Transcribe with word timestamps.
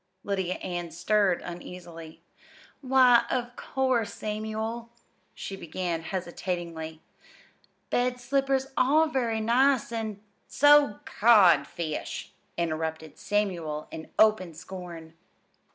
Lydia 0.23 0.55
Ann 0.55 0.89
stirred 0.89 1.43
uneasily. 1.43 2.23
"Why, 2.81 3.23
of 3.29 3.55
course, 3.55 4.15
Samuel," 4.15 4.89
she 5.35 5.55
began 5.55 6.01
hesitatingly, 6.01 7.03
"bed 7.91 8.19
slippers 8.19 8.65
are 8.75 9.07
very 9.07 9.39
nice, 9.41 9.91
an'" 9.91 10.19
"So's 10.47 10.95
codfish!" 11.05 12.31
interrupted 12.57 13.19
Samuel 13.19 13.87
in 13.91 14.09
open 14.17 14.55
scorn. 14.55 15.13